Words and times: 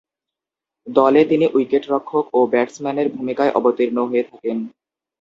দলে 0.87 1.21
তিনি 1.25 1.45
উইকেট-রক্ষক 1.55 2.25
ও 2.33 2.49
ব্যাটসম্যানের 2.53 3.07
ভূমিকায় 3.15 3.55
অবতীর্ণ 3.55 3.97
হয়ে 4.09 4.23
থাকেন। 4.23 4.57